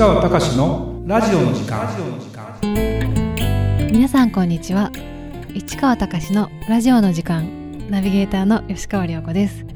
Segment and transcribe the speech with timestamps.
[0.00, 1.86] 川隆のラジオの時間。
[3.92, 4.90] 皆さんこんにちは。
[5.52, 7.86] 市川隆のラジオの時間。
[7.90, 9.66] ナビゲーターの吉川良子です。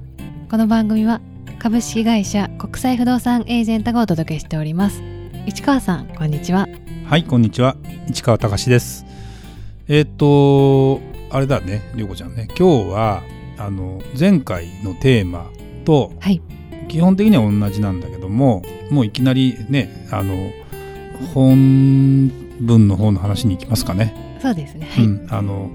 [0.51, 1.21] この番組は
[1.59, 5.03] 株式会社国際不動産エージェントがお届けしております。
[5.45, 6.69] 市川さんこんにちは。
[7.05, 7.77] はいこんにちは。
[8.09, 9.05] 市川隆です。
[9.89, 12.49] えっ、とあれだね良子ちゃんね。
[12.59, 13.23] 今日は
[13.59, 15.51] あの前回のテーマ
[15.85, 16.41] と、はい
[16.95, 20.53] 基本的には同じなんだけどももういきなりねあの
[21.35, 22.29] 本
[22.61, 24.39] 文の方の話に行きますかね。
[24.41, 25.71] そうですねはい、うん、あの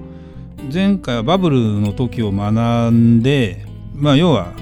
[0.73, 3.65] 前回はバブルの時を学んで、
[3.95, 4.53] まあ、要は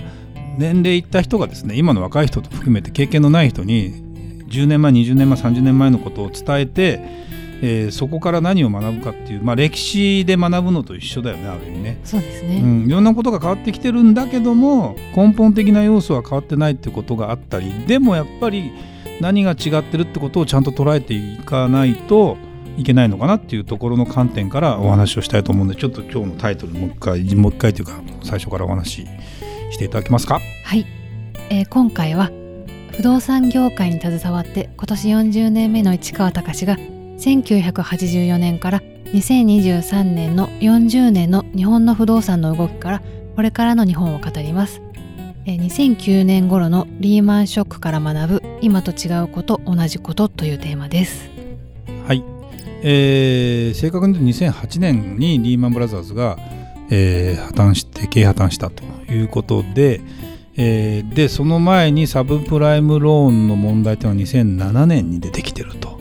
[0.57, 3.93] 年齢いった人がですね今の若い人と含めて経験のない人に
[4.47, 7.01] 10年前20年前30年前のことを伝えて、
[7.61, 11.99] えーそこから何を学ぶかっていう、まあ、歴史で学ぶのと一緒だよねある意味ね。
[12.03, 18.71] そうですね、うん、いろんなことが変わってきてるんだけども根本的な要素は変わってないってことがあったりでもやっぱり
[19.19, 22.37] 何が違ってるってことをちゃんと捉えていかないと
[22.77, 29.07] いけないのかなっていうところの観点からお話をしたいと思うんでちょっと今日のタイトルもう一回もう一回というか最初からお話し
[29.71, 30.39] していただけますか？
[30.63, 30.85] はい、
[31.49, 32.29] えー今回は
[32.95, 36.77] 不動産業界に携わって今年40年目の市川隆が
[37.17, 38.81] 1984年から
[39.13, 43.01] 2023年の40年の日本の不動産の動きから
[43.35, 44.81] これからの日本を語ります。
[45.45, 51.29] えー2009年頃のリーマンショックから学ぶ今と違うこと同じことというテーマです。
[52.05, 52.23] はい、
[52.83, 56.37] えー正確に言うと2008年にリーマンブラザーズが、
[56.89, 60.01] えー破綻して経営破綻したということで、
[60.57, 65.96] えーでその前にサブプライムローンの問題というのは2007年に出てきてると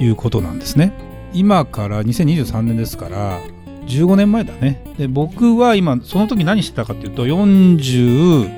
[0.00, 0.92] いうことなんですね。
[1.32, 3.40] 今から2023年ですから
[3.86, 4.82] 15年前だね。
[4.98, 8.48] で僕は今その時何してたかっていうと4015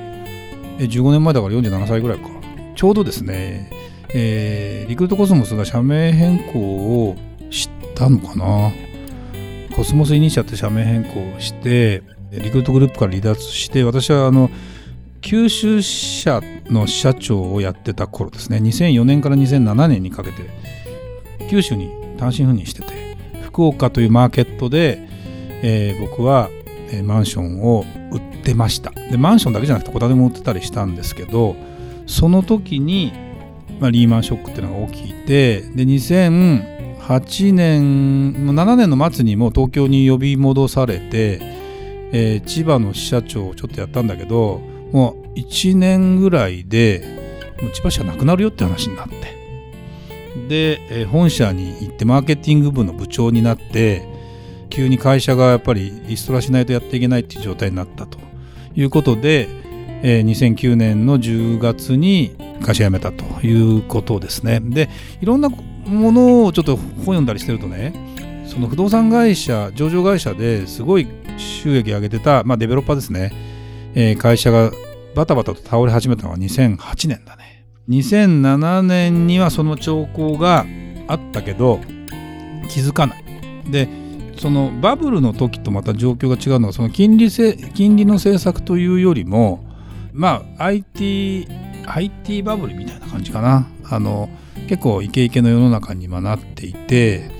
[1.11, 2.29] 年前だから47歳ぐらいか
[2.75, 3.71] ちょうどですね
[4.13, 7.15] えーリクルートコスモスが社名変更を
[7.49, 8.71] したのかな
[9.75, 14.49] コスモスイニシアって社名変更をしてリクルートグループから離脱して私はあの
[15.21, 20.43] 九州社の社長をやってた頃ですね2004年から2007年にかけて
[21.47, 25.07] 九州に単身赴任してて福岡というマーケットで、
[25.63, 26.49] えー僕は、
[26.91, 28.91] えーマンションを売ってました。
[28.91, 31.55] でマンションだけじゃなくて戸建ても売ってたりしたんですけど
[32.05, 33.11] その時に
[33.79, 41.39] まあ、リーマンショックっていうのが起きてで2008年7年の末にも東京に呼び戻されて、
[42.11, 49.36] えー千葉の支社長をちょっとやったんだけどもう1年ぐらいで千葉市はなくなるよって話になって。
[50.47, 54.03] で、え本社に行ってマーケティング部の部長になって
[54.69, 58.19] 急に会社がやっぱりリストラしないとやっていけないっていう状態になったと
[58.75, 59.47] いうことで、
[60.03, 64.59] えー2009年の10月に会社辞めたということですね。
[64.61, 64.89] で
[65.21, 67.93] いろんなものをちょっと本読んだりしてるとね
[68.45, 73.31] その不動産会社上場会社ですごい収益上げてた、まあ、デベロッパーですね、
[73.95, 74.71] えー会社が
[75.15, 77.46] バタバタと倒れ始めたのが2008年だね。
[77.89, 80.65] 2007年にはその兆候が
[81.07, 81.79] あったけど
[82.69, 83.23] 気づかない。
[83.69, 83.89] で
[84.37, 89.63] そのバブルの時とまた状況が違うのはその金利せ金利の政策というよりも
[90.13, 91.47] まあ IT,
[91.85, 94.29] IT バブルみたいな感じかなあの
[94.69, 97.31] 結構イケイケの世の中に今なっていて、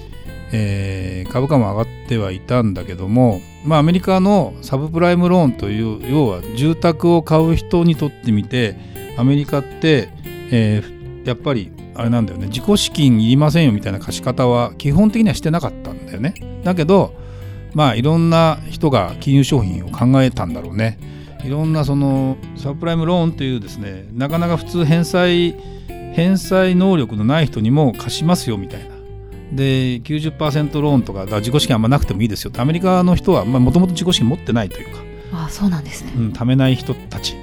[0.54, 8.78] えー株価も上がってはいたんだけどもまあアメリカのサブプライムローンという要は住宅を買う人にとってみて
[9.18, 10.10] アメリカって、
[10.52, 10.98] えー
[11.28, 12.48] やっぱりあれなんだよね。
[12.48, 16.36] 自己資金いりませんよみたいな貸し方は基本的にはしてなかったんだよね。
[16.64, 17.14] だけど
[17.74, 20.98] まあいろんな人が金融商品を考えたんだろうね。
[21.44, 25.56] いろんなそのサブプライムローンというですねなかなか普通返済
[26.14, 28.96] 返済能力のない人にも貸しますよみたいな。
[29.52, 32.62] で90%ローンとか自己資金あんまなくてもいいですよって。
[32.62, 35.02] アメリカの人はもともと自己資金持ってないというか、
[35.34, 36.14] ああそうなんですね。
[36.16, 37.36] うん、貯めない人たち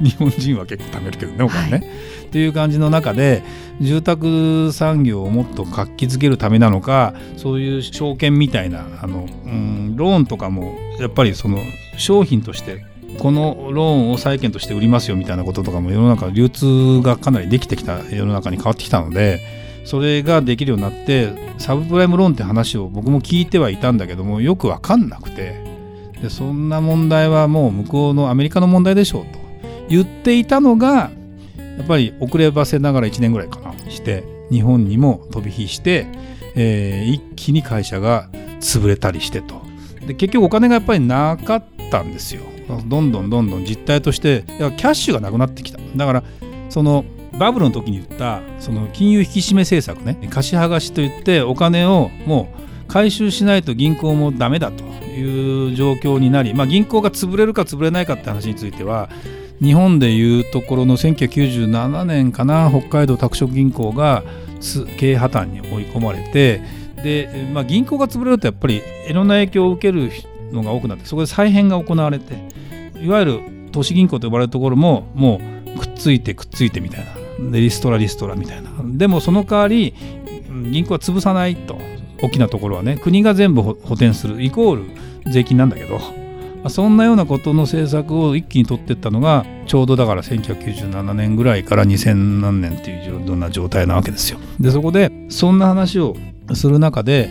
[0.00, 1.90] 日本人は結構貯めるけどねお金ね、
[2.26, 3.42] っていう感じの中で
[3.80, 11.58] 住宅産業をもっと活気づけるためなのかそういう証券みたいなあの、うん、ローンとかもやっぱりその
[11.96, 12.84] 商品として
[13.18, 19.40] このローンを債券として売りますよみたいなこととかも世の中流通がかなりできてきた世の中に変わってきたので
[19.84, 25.74] それができるようになってサブプライムローンって話を僕も聞いてはいたんだけどもよく分かんなくて。
[26.24, 29.43] でそんな問題はもう向こうのアメリカの問題でしょうと
[29.88, 31.10] 言っていたのが
[31.56, 36.06] やっぱり遅ればせながら1年ぐらいかなして日本にも飛び火して、
[36.54, 38.28] えー一気に会社が
[38.60, 39.62] 潰れたりしてと。
[40.06, 42.42] で結局お金がやっぱりなかったんですよ。
[42.86, 45.78] どんどんどんどん実態としてキャッシュがなくなってきた。
[45.96, 46.24] だから
[46.70, 47.04] その
[47.38, 59.08] バブルの時に言ったその金融引き締め政策ね貸し剥がしといってお金をもう回収しないと銀行もダメだという状況になり、まあ、銀行が潰れるか潰れないかって話については
[59.60, 64.24] 日本でいうところの1997年かな北海道拓殖銀行が
[64.98, 66.62] 経営破綻に追い込まれて
[67.02, 70.10] で、まあ、銀行が潰れるとやっぱりいろんな影響を受ける
[70.52, 72.34] のが多くなってそこで再編が行われて
[73.00, 73.40] いわゆる
[73.72, 75.40] 都市銀行と呼ばれるところもも
[75.76, 77.04] うくっついてくっついてみたい
[77.38, 78.70] なでリストラリストラみたいな。
[78.84, 79.94] でもその代わり
[80.70, 81.78] 銀行は潰さないと
[82.22, 84.84] 大きなところはね国が全部補填するイコール
[85.32, 86.00] 税金なんだけど
[86.70, 94.38] そんなようなことの政策を一気に取っていったのがちょうどだから1997年ぐらいから2000何年っていうような状態なわけですよ。
[94.60, 96.16] でそこでそんな話を
[96.54, 97.28] する中で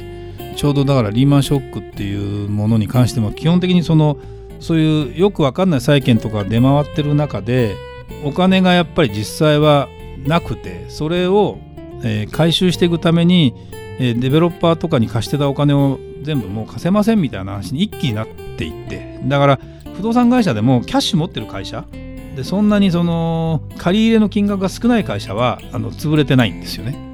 [0.55, 4.17] ちょうどだからリーマンショックっていうものに関しても基本的にその
[4.59, 7.75] そういうよくわかんない債券とか出回ってる中で
[8.23, 9.89] お金がやっぱり実際は
[10.25, 11.57] なくてそれを、
[12.03, 13.53] えー、回収していくために、
[13.99, 19.19] えー、デベロッパーとかに貸してたお金を全部もう貸せませんみたいな話に一気になっていって。
[19.25, 19.59] だから
[19.95, 21.85] 不動産会社でもキャッシュ持ってる会社。
[22.35, 27.13] でそんなにその借り入れの金額が少ない会社はあの潰れてないんですよね。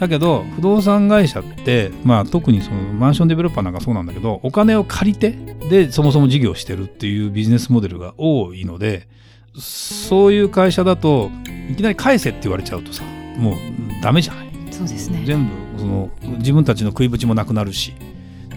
[0.00, 5.30] だけど不動産会社って、まあ、特にそのマンションデベロッパーなんかそうなんだけどお金を借りて
[5.70, 9.08] でそもそも事業してるっていうビジネスモデルが多いので
[9.54, 11.30] そういう会社だと
[11.70, 13.04] いきなり返せって言われちゃうとさ
[13.38, 13.54] もう
[14.02, 14.48] ダメじゃない？
[14.70, 15.22] そうですね。
[15.24, 17.94] 全部その自分たちの食いぶちもなくなるし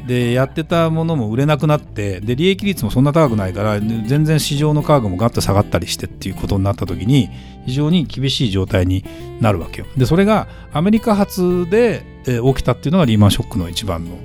[0.09, 7.29] でやってたものも売れなくなってで利益率もそんな高くないから全然市場の価格もガッと下がったりしてっていうことになった時に
[7.67, 9.05] 非常に厳しい状態に
[9.39, 9.87] なるわけよ。
[9.97, 14.17] でそれがアメリカ発で起きたっていうのがリーマンショックの一番の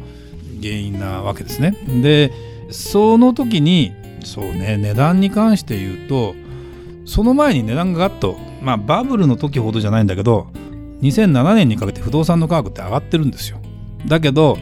[0.63, 1.77] 原因なわけですね。
[2.03, 2.33] で
[2.71, 3.93] その時に
[4.25, 6.35] そうね値段に関して言うと
[7.05, 10.47] その前に値段がガッとまあバブルの時ほどじゃないんだけど
[11.03, 13.59] 2007年にかけて不動産の価格って上がってるんですよ。
[14.07, 14.57] だけど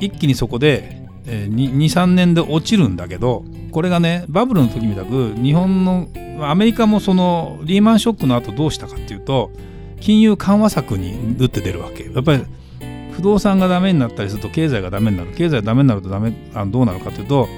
[0.00, 6.08] 一気にそこで、23年で落ちるんだけどこれがねバブルの時みたく日本の
[6.42, 9.50] アメリカもそのリーマンショックの後どうしたかっていうと
[10.00, 12.04] 金融緩和策に打って出るわけ。
[12.04, 12.44] やっぱり
[13.12, 15.32] 不動産がダメになったりすると経済がダメになる。
[15.32, 17.48] 経済がダメになるとダメあどうなるかというと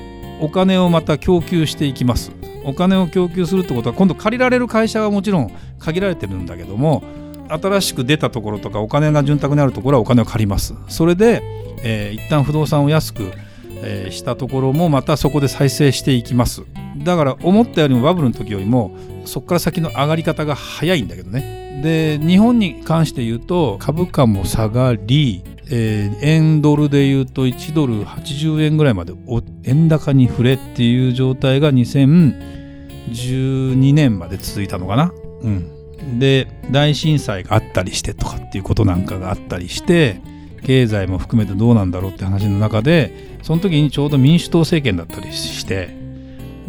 [0.40, 2.30] お金をまた供給していきます。
[2.64, 7.02] お金を供給するってことは今度借りられる会社はもちろん限られてるんだけども
[7.48, 10.74] 新しく出たところとかお金が潤沢にあるところはお金を借ります。
[10.88, 11.42] それで
[11.82, 13.32] えー、一旦不動産を安く、
[13.82, 16.62] えー、したところもまたそこで再生していきます。
[16.98, 21.80] だから思ったよりもバブルの時よりもそこから先の上がり方が早いんだけどね。
[21.82, 29.12] で日本に関して言うと株価も下がり、えー、円ドルで言うと1ドル80円ぐらいまで
[29.64, 35.12] 円高に触れっていう状態が2012年まで続いたのかな。
[35.42, 35.75] うん。
[36.18, 40.20] で大震災があったりしてとかっていうことなんかがあったりして
[40.62, 45.96] 経済も含めてどうなんだろうって話の中でその時にちょうど民主党政権だったりして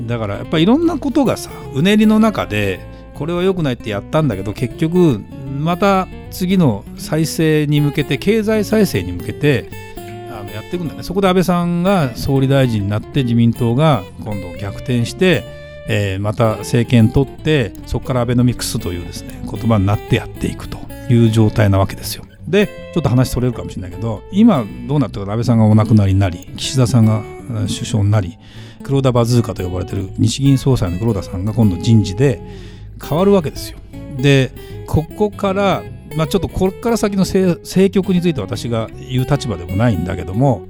[0.02, 2.80] だからやっぱりいろんなことがさうねりの中で
[3.16, 5.20] これは良くないってやったんだけど結局
[5.60, 9.70] また次の再生に向けて経済再生に向けて
[10.30, 11.02] あのやっていくんだね。
[11.02, 15.57] そこで安倍さんが総理大臣になって自民党が今度逆転して、
[15.88, 20.78] えー、また政権取ってそこからアベノミクスというですね言葉になってやっていくと
[21.10, 22.26] いう状態なわけですよ。
[22.48, 27.22] でちょっと話それるかもしれないけど今どうなってるか安倍さんがお亡くなりになり岸田さんが
[27.68, 28.38] 首相になり
[28.84, 32.42] 黒田バズーカと呼ばれてる日銀総裁の黒田さんが今度人事で
[33.06, 33.80] 変わるわけですよ。
[34.18, 34.52] で
[34.88, 35.84] ここから
[36.16, 40.68] まあ、ちょっとここから先の政局について私が言う立場でもないんだけども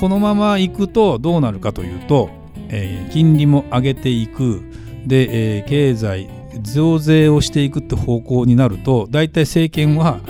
[0.00, 2.30] このままいくとどうなるかというと、
[2.72, 4.62] えー、金利も上げていく。
[5.06, 6.28] で、えー、経済
[6.60, 10.20] 増税をしていくって方向になると大体政権は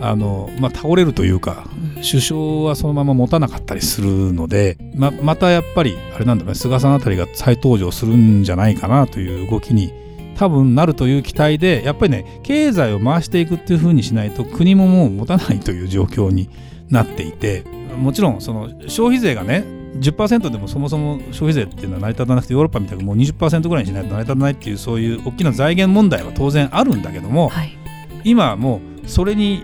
[0.00, 9.92] あの、まあ、倒れるというか首相はそのまま持たなかったりするのでままたやっぱりあれなんだろうね菅さんあたりが再登場するんじゃないかなという動きに
[10.36, 16.50] 多分なるという期待でやっぱりね経済を回していくっていうふうにしないと国ももう持たないという状況に
[16.90, 17.62] なっていて
[17.96, 27.76] もちろんその消費税がね10%でもそもそも消費税っていうのは成り立たなくてヨーロッパみたいにもう20%ぐらいにしないと成り立たないっていうそういう大きな財源問題は当然あるんだけども、はい、
[28.24, 29.62] 今もうそれに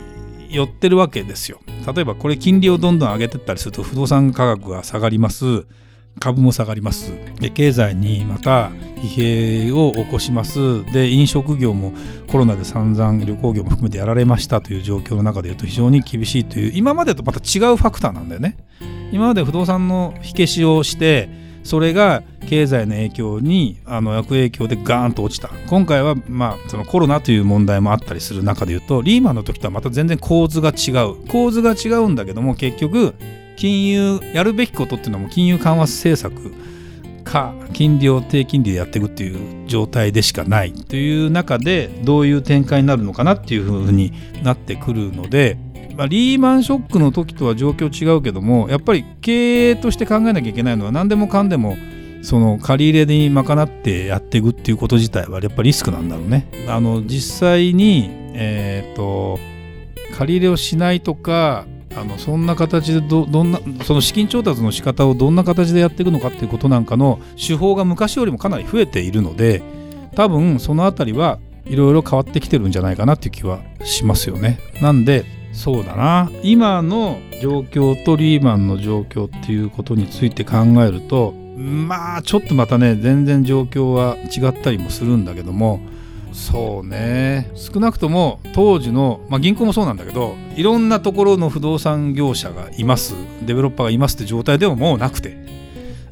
[0.48, 1.60] 寄ってるわけですよ。
[1.94, 5.66] 例えばこれ金利をどんどん上げてったりすると不動産価格が下がります。
[6.20, 7.12] 株も下がります。
[7.40, 10.84] で、経済にまた疲弊を起こします。
[10.92, 11.92] で、飲食業も
[12.30, 18.56] コロナで散々旅行業も含めてやられましたという状況の中で言うと非常に厳しいという、今までとまた違うファクターなんだよね。
[19.12, 21.28] 今まで不動産の火消しをして、
[21.64, 25.50] それが経済の影響にあの悪影響でガーンと落ちた。
[25.68, 31.26] 今回は、まあ、そのコロナという問題もあったりする中で言うとリーマンの時とはまた全然構図が違う。
[31.28, 33.14] 構図が違うんだけども結局
[33.56, 36.52] 金融やるべきことっていうのも金融緩和政策
[37.22, 45.58] か金利を低金利でやっていくっていう状態でしかないという中でどういう展開になるのかなっていうふうになってくるので
[45.96, 51.76] まあ、リーマンショックの時とは状況違うけどもやっぱり経営として考えなきゃいけないのは何でもかんでも
[52.22, 56.46] その借り入れに賄ってやっていくっていうこと自体はやっぱりリスクなんだろうね。
[56.68, 59.40] あの実際に、えーと、
[60.16, 69.62] 借り入れをしないとかあのそんな形でどどんなその資金調達の仕方をどんな形でやっていくのかっていうことなんかの手法が昔よりもかなり増えているので
[70.14, 74.58] 多分その辺りはいろいろ変わってきてるんじゃないかなっていう気はしますよね。
[74.80, 76.30] なんでそうだな。
[76.42, 85.80] 今の状況とリーマンの状況っていうことについて考えるとまあちょっとまたね全然状況は違ったりもするんだけども
[86.32, 87.50] そうね。
[87.54, 93.14] 少なくとも当時の、まあ、銀行もそうなんだけどいろんなところの不動産業者がいます。
[93.44, 95.36] デベロッパーがいますって状態でももうなくて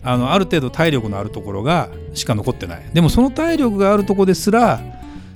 [0.02, 2.82] あのある程度体力のあるところがしか残ってない。
[2.92, 4.80] でもその体力があるとこですら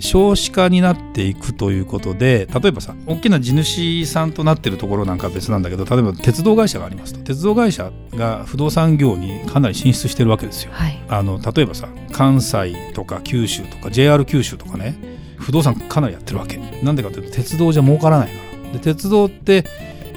[0.05, 10.73] 少子化になっていくということで例えばさ大きな地主さんとなってるところなんか別なんだけど例えば鉄道会社がありますと鉄道会社が不動産業にかなり進出してるわけですよ。
[10.73, 14.95] はい、あの例えばさ関西とか九州とか JR 九州とかね
[15.39, 16.59] 不動産かなりやってるわけ。
[16.83, 18.35] なんでかというと鉄道じゃ儲からないか
[18.67, 18.73] ら。
[18.75, 19.65] で鉄道って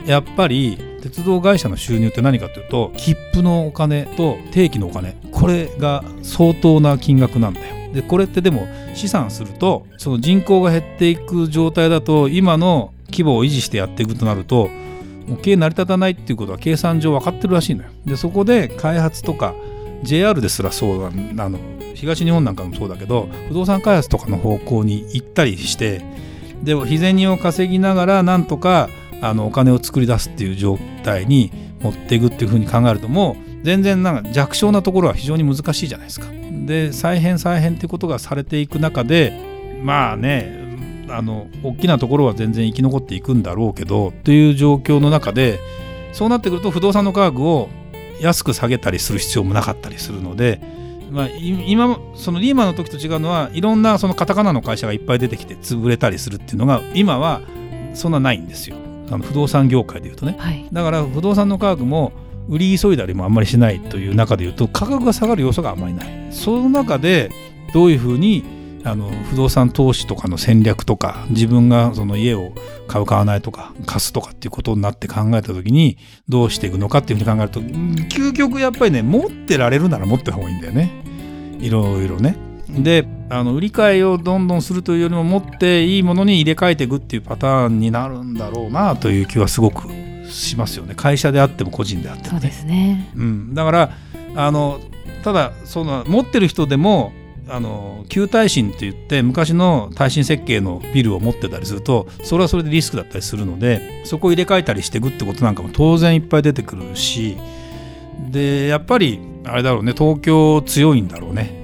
[0.06, 7.77] やっぱり鉄道会社の収入って何かというと切符のお金と定期のお金これが相当な金額なんだよ。
[7.94, 14.70] でこれってでも試算するとその人口が減っていく状態だと今の規模を維持してやっていくとなると
[15.28, 17.90] もう経営成り立たないっていうことは計算上分かってるらしいのよ。
[18.06, 19.56] でそこで開発とか
[20.04, 21.60] JR ですらそうあの
[21.96, 26.04] 東日本なんかもそうだけど不動産開発とかの方向に行ったりして
[26.64, 28.90] でも日銭を稼ぎながらなんとか
[29.22, 31.52] あのお金を作り出すっていう状態に
[31.82, 36.28] 持っていくっていうふうに考えるともう全然なんか弱小なところは非常に難しいじゃないですか。
[36.66, 40.66] で再編再編ってことがされていく中でまあね
[41.10, 45.60] あの大きなところは全然生き残っていくんだろうけどという状況の中で
[46.12, 47.70] そうなってくると不動産の価格を
[48.22, 50.60] 安く下げたりする必要もなかったりするので、
[51.12, 57.42] まあ、今そのリーマンの時と違うのはいろんなそのカタカナの会社がいっぱい出てきて潰れたりするっていうのが今は
[57.94, 58.76] そんなないんですよ。
[59.10, 62.12] あの不動産業界でいうとね、はい、だから不動産の価格も
[62.48, 67.30] 売り急いだりもあんまりしないという中でいうと価格が下がる要素があんまりないその中で
[67.74, 68.44] どういうふうに
[68.84, 72.54] あの不動産投資とかの戦略とか自分がその家を
[72.88, 75.98] 買う買わないとか貸すとかっていうことになって考えた時に
[76.30, 81.04] どうしていくのかっていうふうに考えると究極やっぱりね持ってられるなら持った方がいいんだよね
[81.60, 82.38] いろいろね。
[82.70, 89.88] であの売り買いをどんどんするというよりも持っていいものに入れ替えていくっていうパターンになるんだろうなという気はすごく
[90.30, 90.94] しますよね。
[90.96, 93.92] 会社であっても個人であっても、ね、そうですね、うん、だから
[94.36, 94.80] あの
[95.24, 97.12] ただその持ってる人でも
[97.50, 107.38] あの旧耐震って言って昔の耐震設計のビルを持ってたりするとそれはそれでリスクだったりするのでそこを入れ替えたりしていくってことなんかも当然いっぱい出てくるし
[108.30, 111.56] でやっぱりあれだろうね東京強いんだろうね。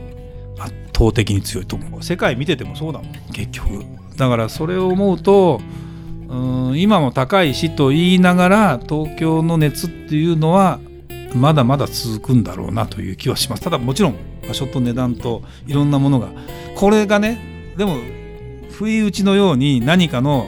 [0.60, 2.04] 圧倒的に強いと思う。
[2.04, 3.84] 世界見ててもそうだもん結局。
[4.16, 5.60] だからそれを思うと
[6.34, 10.80] うん今も高いしと言いながら東京の熱っていうのは
[11.36, 13.62] まだまだ続くんだろうなという気はします。
[13.62, 14.16] ただもちろん
[14.48, 16.30] 場所と値段といろんなものが。
[16.76, 17.98] これがねでも
[18.72, 20.48] 不意打ちのように何かの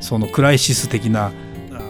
[0.00, 1.32] そのクライシス的な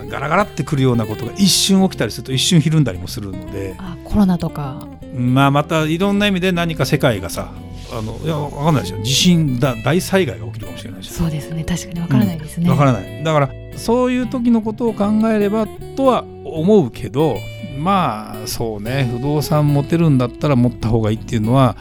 [0.09, 3.75] ガラガラってくるようなことが一瞬起きたりすると一瞬ひるんだりもするので。
[3.79, 4.87] あコロナとか。
[5.15, 7.53] まあまたいろんな意味で何か世界がさ
[7.93, 9.03] あのいや分かんないですよ。
[9.03, 11.63] 地震だ大災害が起きるかもしれないしそうですね。
[11.65, 13.23] 確かに分からないですね、うん、分からない。
[13.25, 17.37] だからそういう時のことを考えればとは思うけど
[17.79, 19.09] まあそうね。
[19.13, 21.77] 不動産持てるんだったら持った方がいいっていうのは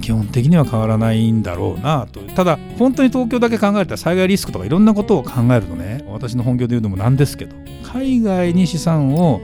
[0.00, 2.20] 基本的には変わらないんだろうなと。
[2.20, 9.40] ただ本当に東京だけ考えたら災害リスクとかいろんなことを考えるとね私の本業で言うのもなんですけど海外に資産を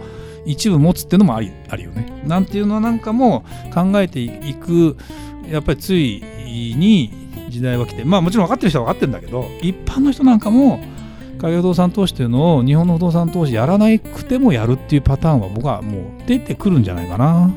[0.46, 2.22] 一部持つっていうのもありあるよね。
[2.26, 3.44] なんていうのはなんかも
[3.74, 4.96] 考えていく
[5.50, 6.22] やっぱりつい
[6.76, 7.10] に
[7.48, 10.80] 時代は来てまあもちろん分かってる人は分かってるんだけど一般の人なんかも
[11.38, 17.48] 海外不動産投資っていうのを日本の不動産投資やらなくてもやるっていうパターンは僕はもう出てくるんじゃないかな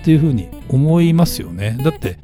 [0.00, 1.78] っていうふうに思いますよね。
[1.82, 2.18] だって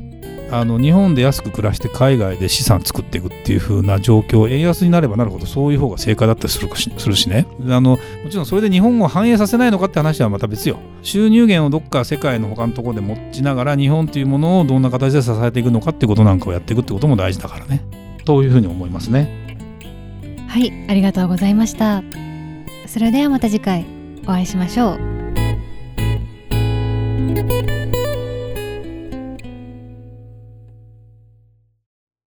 [0.54, 7.46] あの日本で安く暮らして海外で資産作っていくっていう風な状況円安になればなるほどそういう方が正解だったりするしするしね。
[7.68, 7.98] あのも
[8.30, 10.78] ちろんそれで日本を反映させないのかって話はまた別よ。
[11.02, 17.82] 収入源をどっか世界の他のところで持ちながら日本というものをどんな形で支えていくのかってことなんかをやっていくってことも大事だからね。
[18.24, 19.44] というふうに思いますね。
[20.48, 22.04] はいありがとうございました。
[22.86, 23.84] それではまた次回
[24.22, 24.92] お会いしましょ
[27.70, 27.73] う。